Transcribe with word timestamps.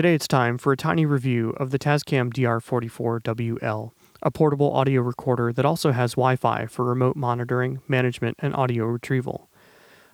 Today 0.00 0.14
it's 0.14 0.26
time 0.26 0.56
for 0.56 0.72
a 0.72 0.78
tiny 0.78 1.04
review 1.04 1.50
of 1.58 1.72
the 1.72 1.78
Tascam 1.78 2.32
DR44WL, 2.32 3.92
a 4.22 4.30
portable 4.30 4.72
audio 4.72 5.02
recorder 5.02 5.52
that 5.52 5.66
also 5.66 5.92
has 5.92 6.12
Wi 6.12 6.36
Fi 6.36 6.64
for 6.64 6.86
remote 6.86 7.16
monitoring, 7.16 7.82
management, 7.86 8.38
and 8.38 8.56
audio 8.56 8.86
retrieval. 8.86 9.50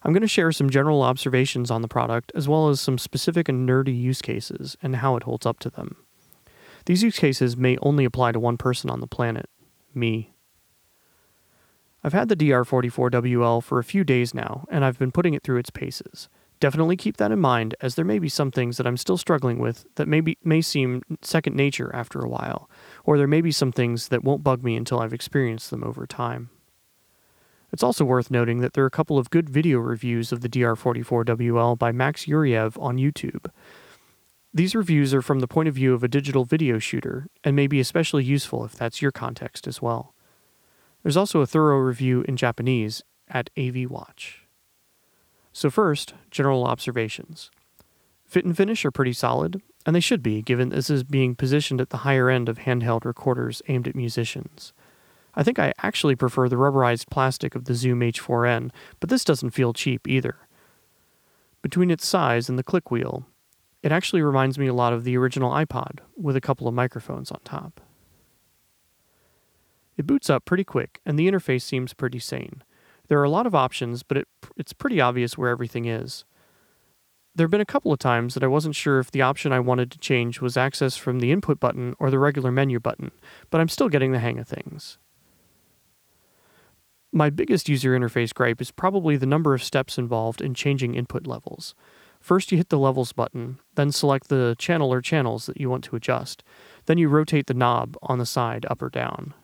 I'm 0.02 0.12
going 0.12 0.22
to 0.22 0.26
share 0.26 0.50
some 0.50 0.70
general 0.70 1.02
observations 1.02 1.70
on 1.70 1.82
the 1.82 1.86
product, 1.86 2.32
as 2.34 2.48
well 2.48 2.68
as 2.68 2.80
some 2.80 2.98
specific 2.98 3.48
and 3.48 3.64
nerdy 3.68 3.96
use 3.96 4.20
cases 4.20 4.76
and 4.82 4.96
how 4.96 5.14
it 5.14 5.22
holds 5.22 5.46
up 5.46 5.60
to 5.60 5.70
them. 5.70 5.94
These 6.86 7.04
use 7.04 7.20
cases 7.20 7.56
may 7.56 7.78
only 7.80 8.04
apply 8.04 8.32
to 8.32 8.40
one 8.40 8.56
person 8.56 8.90
on 8.90 8.98
the 8.98 9.06
planet 9.06 9.48
me. 9.94 10.34
I've 12.02 12.12
had 12.12 12.28
the 12.28 12.34
DR44WL 12.34 13.62
for 13.62 13.78
a 13.78 13.84
few 13.84 14.02
days 14.02 14.34
now, 14.34 14.66
and 14.68 14.84
I've 14.84 14.98
been 14.98 15.12
putting 15.12 15.34
it 15.34 15.44
through 15.44 15.58
its 15.58 15.70
paces. 15.70 16.28
Definitely 16.58 16.96
keep 16.96 17.18
that 17.18 17.32
in 17.32 17.40
mind, 17.40 17.74
as 17.80 17.94
there 17.94 18.04
may 18.04 18.18
be 18.18 18.30
some 18.30 18.50
things 18.50 18.78
that 18.78 18.86
I'm 18.86 18.96
still 18.96 19.18
struggling 19.18 19.58
with 19.58 19.84
that 19.96 20.08
may, 20.08 20.20
be, 20.20 20.38
may 20.42 20.62
seem 20.62 21.02
second 21.20 21.54
nature 21.54 21.94
after 21.94 22.20
a 22.20 22.28
while, 22.28 22.70
or 23.04 23.18
there 23.18 23.26
may 23.26 23.42
be 23.42 23.52
some 23.52 23.72
things 23.72 24.08
that 24.08 24.24
won't 24.24 24.42
bug 24.42 24.64
me 24.64 24.74
until 24.74 25.00
I've 25.00 25.12
experienced 25.12 25.70
them 25.70 25.84
over 25.84 26.06
time. 26.06 26.48
It's 27.72 27.82
also 27.82 28.04
worth 28.04 28.30
noting 28.30 28.60
that 28.60 28.72
there 28.72 28.84
are 28.84 28.86
a 28.86 28.90
couple 28.90 29.18
of 29.18 29.28
good 29.28 29.50
video 29.50 29.78
reviews 29.78 30.32
of 30.32 30.40
the 30.40 30.48
DR44WL 30.48 31.78
by 31.78 31.92
Max 31.92 32.24
Yuryev 32.24 32.80
on 32.80 32.96
YouTube. 32.96 33.50
These 34.54 34.74
reviews 34.74 35.12
are 35.12 35.20
from 35.20 35.40
the 35.40 35.48
point 35.48 35.68
of 35.68 35.74
view 35.74 35.92
of 35.92 36.02
a 36.02 36.08
digital 36.08 36.46
video 36.46 36.78
shooter 36.78 37.26
and 37.44 37.54
may 37.54 37.66
be 37.66 37.80
especially 37.80 38.24
useful 38.24 38.64
if 38.64 38.72
that's 38.72 39.02
your 39.02 39.12
context 39.12 39.66
as 39.66 39.82
well. 39.82 40.14
There's 41.02 41.16
also 41.16 41.40
a 41.40 41.46
thorough 41.46 41.78
review 41.78 42.24
in 42.26 42.38
Japanese 42.38 43.02
at 43.28 43.50
AV 43.58 43.90
Watch. 43.90 44.45
So, 45.56 45.70
first, 45.70 46.12
general 46.30 46.66
observations. 46.66 47.50
Fit 48.26 48.44
and 48.44 48.54
finish 48.54 48.84
are 48.84 48.90
pretty 48.90 49.14
solid, 49.14 49.62
and 49.86 49.96
they 49.96 50.00
should 50.00 50.22
be, 50.22 50.42
given 50.42 50.68
this 50.68 50.90
is 50.90 51.02
being 51.02 51.34
positioned 51.34 51.80
at 51.80 51.88
the 51.88 52.04
higher 52.04 52.28
end 52.28 52.50
of 52.50 52.58
handheld 52.58 53.06
recorders 53.06 53.62
aimed 53.66 53.88
at 53.88 53.96
musicians. 53.96 54.74
I 55.34 55.42
think 55.42 55.58
I 55.58 55.72
actually 55.78 56.14
prefer 56.14 56.50
the 56.50 56.56
rubberized 56.56 57.08
plastic 57.08 57.54
of 57.54 57.64
the 57.64 57.74
Zoom 57.74 58.00
H4n, 58.00 58.70
but 59.00 59.08
this 59.08 59.24
doesn't 59.24 59.52
feel 59.52 59.72
cheap 59.72 60.06
either. 60.06 60.36
Between 61.62 61.90
its 61.90 62.06
size 62.06 62.50
and 62.50 62.58
the 62.58 62.62
click 62.62 62.90
wheel, 62.90 63.24
it 63.82 63.92
actually 63.92 64.20
reminds 64.20 64.58
me 64.58 64.66
a 64.66 64.74
lot 64.74 64.92
of 64.92 65.04
the 65.04 65.16
original 65.16 65.52
iPod, 65.52 66.00
with 66.18 66.36
a 66.36 66.42
couple 66.42 66.68
of 66.68 66.74
microphones 66.74 67.30
on 67.30 67.40
top. 67.44 67.80
It 69.96 70.06
boots 70.06 70.28
up 70.28 70.44
pretty 70.44 70.64
quick, 70.64 71.00
and 71.06 71.18
the 71.18 71.26
interface 71.26 71.62
seems 71.62 71.94
pretty 71.94 72.18
sane. 72.18 72.62
There 73.08 73.20
are 73.20 73.24
a 73.24 73.30
lot 73.30 73.46
of 73.46 73.54
options, 73.54 74.02
but 74.02 74.18
it, 74.18 74.28
it's 74.56 74.72
pretty 74.72 75.00
obvious 75.00 75.38
where 75.38 75.50
everything 75.50 75.86
is. 75.86 76.24
There 77.34 77.44
have 77.44 77.50
been 77.50 77.60
a 77.60 77.66
couple 77.66 77.92
of 77.92 77.98
times 77.98 78.34
that 78.34 78.42
I 78.42 78.46
wasn't 78.48 78.74
sure 78.74 78.98
if 78.98 79.10
the 79.10 79.22
option 79.22 79.52
I 79.52 79.60
wanted 79.60 79.90
to 79.90 79.98
change 79.98 80.40
was 80.40 80.56
access 80.56 80.96
from 80.96 81.20
the 81.20 81.32
input 81.32 81.60
button 81.60 81.94
or 81.98 82.10
the 82.10 82.18
regular 82.18 82.50
menu 82.50 82.80
button, 82.80 83.10
but 83.50 83.60
I'm 83.60 83.68
still 83.68 83.90
getting 83.90 84.12
the 84.12 84.20
hang 84.20 84.38
of 84.38 84.48
things. 84.48 84.98
My 87.12 87.30
biggest 87.30 87.68
user 87.68 87.98
interface 87.98 88.34
gripe 88.34 88.60
is 88.60 88.70
probably 88.70 89.16
the 89.16 89.26
number 89.26 89.54
of 89.54 89.62
steps 89.62 89.98
involved 89.98 90.40
in 90.40 90.54
changing 90.54 90.94
input 90.94 91.26
levels. 91.26 91.74
First, 92.20 92.50
you 92.50 92.58
hit 92.58 92.70
the 92.70 92.78
levels 92.78 93.12
button, 93.12 93.58
then 93.74 93.92
select 93.92 94.28
the 94.28 94.56
channel 94.58 94.92
or 94.92 95.00
channels 95.00 95.46
that 95.46 95.60
you 95.60 95.70
want 95.70 95.84
to 95.84 95.96
adjust. 95.96 96.42
Then 96.86 96.98
you 96.98 97.08
rotate 97.08 97.46
the 97.46 97.54
knob 97.54 97.96
on 98.02 98.18
the 98.18 98.26
side 98.26 98.66
up 98.68 98.82
or 98.82 98.88
down. 98.88 99.34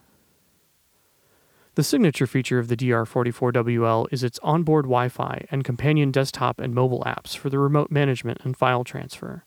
The 1.75 1.83
signature 1.83 2.27
feature 2.27 2.59
of 2.59 2.67
the 2.67 2.77
DR44WL 2.77 4.07
is 4.11 4.23
its 4.23 4.37
onboard 4.43 4.85
Wi 4.85 5.09
Fi 5.09 5.45
and 5.49 5.63
companion 5.63 6.11
desktop 6.11 6.59
and 6.59 6.75
mobile 6.75 7.01
apps 7.03 7.35
for 7.35 7.49
the 7.49 7.57
remote 7.57 7.89
management 7.89 8.41
and 8.43 8.55
file 8.55 8.83
transfer. 8.83 9.43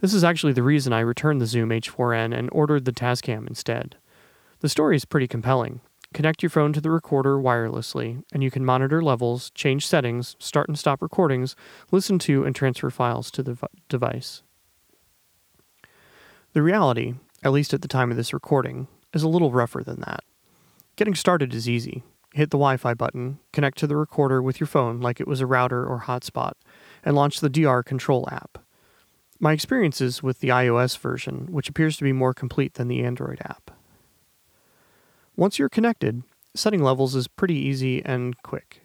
This 0.00 0.14
is 0.14 0.22
actually 0.22 0.52
the 0.52 0.62
reason 0.62 0.92
I 0.92 1.00
returned 1.00 1.40
the 1.40 1.46
Zoom 1.46 1.70
H4n 1.70 2.32
and 2.36 2.48
ordered 2.52 2.84
the 2.84 2.92
Tascam 2.92 3.48
instead. 3.48 3.96
The 4.60 4.68
story 4.68 4.94
is 4.94 5.04
pretty 5.04 5.26
compelling. 5.26 5.80
Connect 6.12 6.40
your 6.40 6.50
phone 6.50 6.72
to 6.72 6.80
the 6.80 6.92
recorder 6.92 7.36
wirelessly, 7.36 8.22
and 8.32 8.44
you 8.44 8.50
can 8.52 8.64
monitor 8.64 9.02
levels, 9.02 9.50
change 9.50 9.88
settings, 9.88 10.36
start 10.38 10.68
and 10.68 10.78
stop 10.78 11.02
recordings, 11.02 11.56
listen 11.90 12.20
to, 12.20 12.44
and 12.44 12.54
transfer 12.54 12.90
files 12.90 13.32
to 13.32 13.42
the 13.42 13.54
v- 13.54 13.66
device. 13.88 14.44
The 16.52 16.62
reality, 16.62 17.14
at 17.42 17.50
least 17.50 17.74
at 17.74 17.82
the 17.82 17.88
time 17.88 18.12
of 18.12 18.16
this 18.16 18.32
recording, 18.32 18.86
is 19.12 19.24
a 19.24 19.28
little 19.28 19.50
rougher 19.50 19.82
than 19.82 19.98
that. 20.02 20.22
Getting 20.96 21.16
started 21.16 21.52
is 21.52 21.68
easy. 21.68 22.04
Hit 22.34 22.50
the 22.50 22.56
Wi 22.56 22.76
Fi 22.76 22.94
button, 22.94 23.38
connect 23.52 23.78
to 23.78 23.86
the 23.86 23.96
recorder 23.96 24.40
with 24.40 24.60
your 24.60 24.66
phone 24.66 25.00
like 25.00 25.20
it 25.20 25.26
was 25.26 25.40
a 25.40 25.46
router 25.46 25.84
or 25.84 26.02
hotspot, 26.02 26.52
and 27.04 27.16
launch 27.16 27.40
the 27.40 27.48
DR 27.48 27.82
Control 27.82 28.28
app. 28.30 28.58
My 29.40 29.52
experience 29.52 30.00
is 30.00 30.22
with 30.22 30.40
the 30.40 30.48
iOS 30.48 30.96
version, 30.96 31.48
which 31.50 31.68
appears 31.68 31.96
to 31.96 32.04
be 32.04 32.12
more 32.12 32.32
complete 32.32 32.74
than 32.74 32.88
the 32.88 33.02
Android 33.04 33.40
app. 33.42 33.72
Once 35.36 35.58
you're 35.58 35.68
connected, 35.68 36.22
setting 36.54 36.82
levels 36.82 37.16
is 37.16 37.26
pretty 37.26 37.56
easy 37.56 38.04
and 38.04 38.40
quick. 38.42 38.82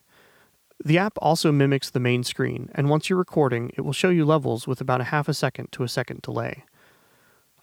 The 0.84 0.98
app 0.98 1.14
also 1.22 1.52
mimics 1.52 1.92
the 1.92 2.00
main 2.00 2.24
screen, 2.24 2.72
and 2.74 2.90
once 2.90 3.10
you're 3.10 3.20
recording, 3.20 3.72
it 3.78 3.82
will 3.82 3.94
show 3.94 4.10
you 4.10 4.26
levels 4.26 4.68
with 4.68 4.82
about 4.82 5.02
a 5.02 5.06
half 5.06 5.28
a 5.28 5.34
second 5.34 5.72
to 5.74 5.84
a 5.84 5.88
second 5.88 6.22
delay. 6.24 6.64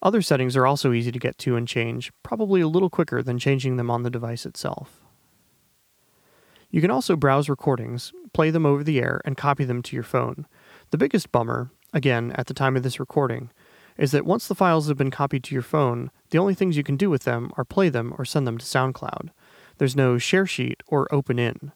Other 0.07 0.23
settings 0.23 0.57
are 0.57 0.69
also 0.69 0.93
easy 0.93 1.11
to 1.11 1.19
get 1.19 1.37
to 1.39 1.57
and 1.57 1.67
change, 1.67 2.13
probably 2.23 2.61
a 2.61 2.69
little 2.69 2.89
quicker 2.89 3.25
than 3.25 3.41
changing 3.41 3.77
them 3.77 3.91
on 3.91 4.05
the 4.05 4.09
device 4.09 4.47
itself. 4.47 5.01
You 6.71 6.81
can 6.81 6.93
also 6.93 7.17
browse 7.17 7.49
recordings, 7.49 8.13
play 8.33 8.51
them 8.51 8.65
over 8.65 8.85
the 8.85 9.01
air, 9.01 9.21
and 9.25 9.37
copy 9.37 9.65
them 9.65 9.83
to 9.83 9.97
your 9.97 10.05
phone. 10.05 10.47
The 10.93 10.97
biggest 10.97 11.33
bummer, 11.33 11.73
again, 11.93 12.31
at 12.37 12.47
the 12.47 12.55
time 12.55 12.77
of 12.77 12.85
this 12.85 13.01
recording, 13.01 13.51
is 13.99 14.13
that 14.13 14.25
once 14.25 14.47
the 14.47 14.55
files 14.55 14.87
have 14.87 14.97
been 14.97 15.11
copied 15.11 15.43
to 15.43 15.57
your 15.57 15.63
phone, 15.63 16.13
the 16.31 16.39
only 16.39 16.55
things 16.55 16.77
you 16.77 16.85
can 16.85 16.97
do 16.97 17.11
with 17.11 17.25
them 17.25 17.51
are 17.57 17.65
play 17.65 17.89
them 17.89 18.15
or 18.17 18.25
send 18.25 18.47
them 18.47 18.59
to 18.59 18.65
SoundCloud. 18.65 19.31
There's 19.79 19.97
no 19.97 20.19
share 20.19 20.47
sheet 20.47 20.85
or 20.87 21.13
open 21.13 21.41
in. 21.41 21.73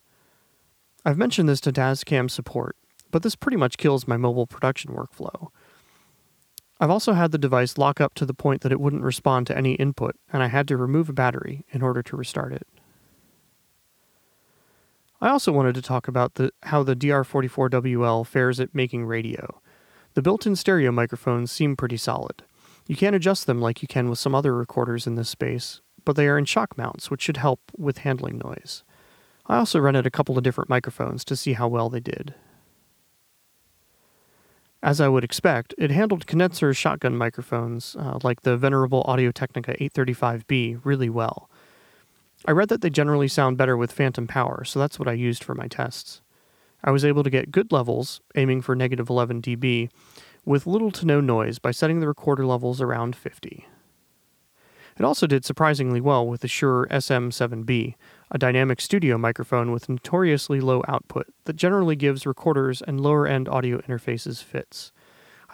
I've 1.05 1.19
mentioned 1.19 1.49
this 1.49 1.61
to 1.63 1.73
Tascam 1.73 2.31
support, 2.31 2.77
but 3.11 3.25
this 3.25 3.35
pretty 3.35 3.57
much 3.57 3.77
kills 3.77 4.07
my 4.07 4.17
mobile 4.17 4.47
production 4.47 4.93
workflow. 4.93 5.49
I've 6.83 6.91
also 6.91 7.13
had 7.13 7.31
the 7.31 7.39
device 7.39 7.77
lock 7.77 8.01
up 8.01 8.15
to 8.15 8.25
the 8.25 8.33
point 8.33 8.63
that 8.63 8.73
it 8.73 8.81
wouldn't 8.81 9.03
respond 9.03 9.47
to 9.47 9.57
any 9.57 9.75
input, 9.75 10.17
and 10.33 10.43
I 10.43 10.47
had 10.47 10.67
to 10.69 10.79
remove 10.79 11.11
a 11.11 11.13
battery 11.13 11.67
in 11.71 11.83
order 11.83 12.03
to 12.03 12.17
restart 12.17 12.55
it. 12.55 12.67
I 15.21 15.29
also 15.29 15.53
wanted 15.53 15.75
to 15.75 15.83
talk 15.83 16.09
about 16.09 16.37
the, 16.37 16.53
how 16.63 16.83
the 16.83 16.97
DR44WL 16.97 18.27
fares 18.27 18.59
at 18.59 18.75
making 18.75 19.05
radio. 19.05 19.61
The 20.15 20.23
built 20.23 20.47
in 20.47 20.57
stereo 20.57 20.91
microphones 20.91 21.53
seem 21.53 21.77
pretty 21.77 21.99
solid. 21.99 22.43
You 22.87 22.97
can't 22.97 23.15
adjust 23.15 23.47
them 23.47 23.61
like 23.61 23.83
you 23.83 23.89
can 23.89 24.09
with 24.09 24.19
some 24.19 24.35
other 24.35 24.57
recorders 24.57 25.07
in 25.07 25.17
this 25.17 25.29
space, 25.29 25.83
but 26.07 26.17
they 26.17 26.27
are 26.29 26.39
in 26.39 26.47
shock 26.47 26.79
mounts, 26.79 27.11
which 27.11 27.21
should 27.21 27.37
help 27.37 27.61
with 27.77 27.99
handling 27.99 28.39
noise. 28.39 28.83
I 29.47 29.59
also 29.59 29.79
rented 29.81 30.07
a 30.07 30.11
couple 30.11 30.39
of 30.39 30.45
different 30.45 30.71
microphones 30.71 31.27
to 31.27 31.37
see 31.37 31.53
how 31.53 31.69
well 31.69 31.91
they 31.91 32.01
did. 32.01 32.35
As 34.83 35.01
I 35.01 35.09
would 35.09 35.25
expect, 35.25 35.75
it 35.77 35.91
handled 35.91 36.27
condenser 36.27 36.73
shotgun 36.73 37.17
microphones, 37.17 37.97
uh, 37.99 38.19
like 38.23 38.43
the 38.43 38.57
venerable 38.57 39.03
Audio 39.07 39.31
Technica 39.31 39.75
835B, 39.75 40.81
really 40.85 41.11
well. 41.11 41.51
I 42.47 42.53
read 42.53 42.71
that 42.71 42.81
they 42.81 42.89
generally 42.89 43.29
sound 43.29 43.59
better 43.59 43.77
with 43.77 43.93
phantom 43.93 44.27
power, 44.27 44.65
so 44.65 44.79
that's 44.79 44.99
what 44.99 45.09
I 45.09 45.13
used 45.13 45.45
for 45.45 45.55
my 45.55 45.69
tests. 45.69 46.23
I 46.83 46.91
was 46.93 47.05
able 47.05 47.23
to 47.23 47.31
get 47.31 47.53
good 47.53 47.73
levels, 47.73 48.23
aiming 48.35 48.63
for 48.63 48.75
negative 48.75 49.11
11 49.11 49.43
dB, 49.43 49.91
with 50.47 50.67
little 50.67 50.91
to 50.93 51.05
no 51.05 51.21
noise 51.21 51.59
by 51.59 51.73
setting 51.73 52.01
the 52.01 52.09
recorder 52.09 52.47
levels 52.47 52.81
around 52.81 53.15
50. 53.15 53.67
It 55.01 55.05
also 55.07 55.27
did 55.27 55.47
surprisingly 55.47 56.03
well 56.03 56.27
with 56.27 56.43
the 56.43 56.47
Shure 56.47 56.87
SM7B, 56.91 57.95
a 58.31 58.37
dynamic 58.37 58.83
studio 58.83 59.17
microphone 59.17 59.73
with 59.73 59.89
notoriously 59.89 60.61
low 60.61 60.85
output 60.87 61.27
that 61.47 61.57
generally 61.57 61.97
gives 61.97 62.27
recorders 62.27 62.83
and 62.83 63.01
lower 63.01 63.27
end 63.27 63.49
audio 63.49 63.79
interfaces 63.79 64.45
fits. 64.45 64.93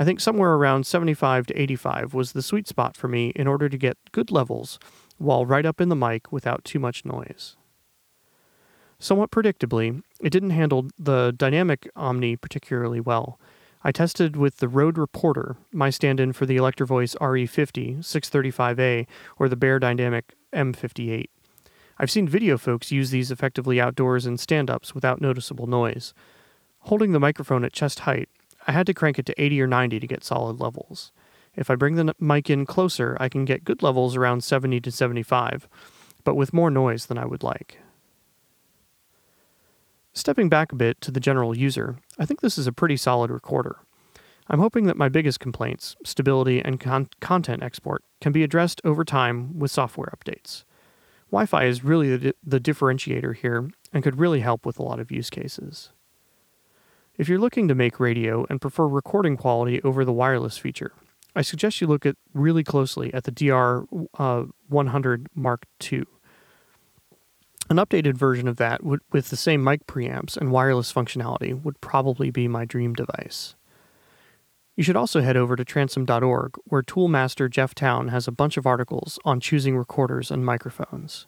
I 0.00 0.04
think 0.04 0.18
somewhere 0.18 0.54
around 0.54 0.84
75 0.84 1.46
to 1.46 1.62
85 1.62 2.12
was 2.12 2.32
the 2.32 2.42
sweet 2.42 2.66
spot 2.66 2.96
for 2.96 3.06
me 3.06 3.28
in 3.36 3.46
order 3.46 3.68
to 3.68 3.78
get 3.78 3.98
good 4.10 4.32
levels 4.32 4.80
while 5.16 5.46
right 5.46 5.64
up 5.64 5.80
in 5.80 5.90
the 5.90 5.94
mic 5.94 6.32
without 6.32 6.64
too 6.64 6.80
much 6.80 7.04
noise. 7.04 7.54
Somewhat 8.98 9.30
predictably, 9.30 10.02
it 10.20 10.30
didn't 10.30 10.50
handle 10.50 10.88
the 10.98 11.32
dynamic 11.36 11.88
Omni 11.94 12.34
particularly 12.34 12.98
well. 12.98 13.38
I 13.86 13.92
tested 13.92 14.34
with 14.34 14.56
the 14.56 14.66
Rode 14.66 14.98
Reporter, 14.98 15.58
my 15.70 15.90
stand 15.90 16.18
in 16.18 16.32
for 16.32 16.44
the 16.44 16.56
Electrovoice 16.56 17.14
RE50, 17.18 17.98
635A, 17.98 19.06
or 19.38 19.48
the 19.48 19.56
Beyerdynamic 19.56 20.22
M58. 20.52 21.26
I've 21.96 22.10
seen 22.10 22.26
video 22.26 22.58
folks 22.58 22.90
use 22.90 23.10
these 23.10 23.30
effectively 23.30 23.80
outdoors 23.80 24.26
in 24.26 24.38
stand 24.38 24.70
ups 24.70 24.92
without 24.92 25.20
noticeable 25.20 25.68
noise. 25.68 26.14
Holding 26.80 27.12
the 27.12 27.20
microphone 27.20 27.64
at 27.64 27.72
chest 27.72 28.00
height, 28.00 28.28
I 28.66 28.72
had 28.72 28.86
to 28.86 28.92
crank 28.92 29.20
it 29.20 29.26
to 29.26 29.40
80 29.40 29.62
or 29.62 29.68
90 29.68 30.00
to 30.00 30.06
get 30.08 30.24
solid 30.24 30.58
levels. 30.58 31.12
If 31.54 31.70
I 31.70 31.76
bring 31.76 31.94
the 31.94 32.12
mic 32.18 32.50
in 32.50 32.66
closer, 32.66 33.16
I 33.20 33.28
can 33.28 33.44
get 33.44 33.62
good 33.62 33.84
levels 33.84 34.16
around 34.16 34.42
70 34.42 34.80
to 34.80 34.90
75, 34.90 35.68
but 36.24 36.34
with 36.34 36.52
more 36.52 36.72
noise 36.72 37.06
than 37.06 37.18
I 37.18 37.24
would 37.24 37.44
like. 37.44 37.78
Stepping 40.16 40.48
back 40.48 40.72
a 40.72 40.76
bit 40.76 40.98
to 41.02 41.10
the 41.10 41.20
general 41.20 41.54
user, 41.54 41.98
I 42.18 42.24
think 42.24 42.40
this 42.40 42.56
is 42.56 42.66
a 42.66 42.72
pretty 42.72 42.96
solid 42.96 43.30
recorder. 43.30 43.76
I'm 44.48 44.60
hoping 44.60 44.86
that 44.86 44.96
my 44.96 45.10
biggest 45.10 45.40
complaints, 45.40 45.94
stability 46.04 46.58
and 46.58 46.80
con- 46.80 47.10
content 47.20 47.62
export, 47.62 48.02
can 48.22 48.32
be 48.32 48.42
addressed 48.42 48.80
over 48.82 49.04
time 49.04 49.58
with 49.58 49.70
software 49.70 50.10
updates. 50.16 50.64
Wi 51.30 51.44
Fi 51.44 51.64
is 51.64 51.84
really 51.84 52.16
the, 52.16 52.34
the 52.42 52.58
differentiator 52.58 53.36
here 53.36 53.68
and 53.92 54.02
could 54.02 54.18
really 54.18 54.40
help 54.40 54.64
with 54.64 54.78
a 54.78 54.82
lot 54.82 55.00
of 55.00 55.10
use 55.10 55.28
cases. 55.28 55.90
If 57.18 57.28
you're 57.28 57.38
looking 57.38 57.68
to 57.68 57.74
make 57.74 58.00
radio 58.00 58.46
and 58.48 58.58
prefer 58.58 58.88
recording 58.88 59.36
quality 59.36 59.82
over 59.82 60.02
the 60.02 60.14
wireless 60.14 60.56
feature, 60.56 60.92
I 61.34 61.42
suggest 61.42 61.82
you 61.82 61.88
look 61.88 62.06
at 62.06 62.16
really 62.32 62.64
closely 62.64 63.12
at 63.12 63.24
the 63.24 63.32
DR100 63.32 63.86
uh, 64.18 65.28
Mark 65.34 65.66
II. 65.92 66.04
An 67.68 67.78
updated 67.78 68.16
version 68.16 68.46
of 68.46 68.56
that 68.58 68.84
would, 68.84 69.00
with 69.10 69.30
the 69.30 69.36
same 69.36 69.64
mic 69.64 69.86
preamps 69.86 70.36
and 70.36 70.52
wireless 70.52 70.92
functionality 70.92 71.60
would 71.60 71.80
probably 71.80 72.30
be 72.30 72.46
my 72.46 72.64
dream 72.64 72.94
device. 72.94 73.56
You 74.76 74.84
should 74.84 74.96
also 74.96 75.20
head 75.20 75.36
over 75.36 75.56
to 75.56 75.64
transom.org, 75.64 76.54
where 76.64 76.82
Toolmaster 76.82 77.50
Jeff 77.50 77.74
Towne 77.74 78.08
has 78.08 78.28
a 78.28 78.32
bunch 78.32 78.56
of 78.56 78.66
articles 78.66 79.18
on 79.24 79.40
choosing 79.40 79.76
recorders 79.76 80.30
and 80.30 80.44
microphones. 80.44 81.26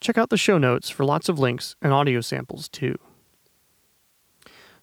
Check 0.00 0.18
out 0.18 0.30
the 0.30 0.36
show 0.36 0.58
notes 0.58 0.90
for 0.90 1.04
lots 1.04 1.28
of 1.28 1.38
links 1.38 1.76
and 1.80 1.92
audio 1.92 2.20
samples, 2.20 2.68
too. 2.68 2.98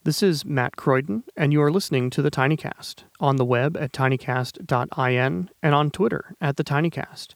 This 0.05 0.23
is 0.23 0.45
Matt 0.45 0.77
Croydon, 0.77 1.25
and 1.35 1.51
you 1.51 1.61
are 1.61 1.71
listening 1.71 2.09
to 2.11 2.21
the 2.21 2.31
TinyCast 2.31 3.03
on 3.19 3.35
the 3.35 3.43
web 3.43 3.75
at 3.75 3.91
tinycast.in 3.91 5.49
and 5.61 5.75
on 5.75 5.91
Twitter 5.91 6.35
at 6.39 6.55
the 6.55 6.63
TinyCast. 6.63 7.35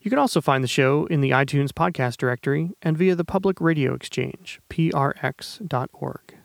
You 0.00 0.10
can 0.10 0.18
also 0.18 0.40
find 0.40 0.62
the 0.62 0.68
show 0.68 1.06
in 1.06 1.20
the 1.20 1.30
iTunes 1.30 1.70
podcast 1.70 2.16
directory 2.18 2.70
and 2.82 2.96
via 2.96 3.16
the 3.16 3.24
Public 3.24 3.60
Radio 3.60 3.94
Exchange, 3.94 4.60
prx.org. 4.70 6.37